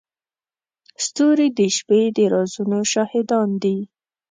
[1.05, 3.77] ستوري د شپې د رازونو شاهدان دي.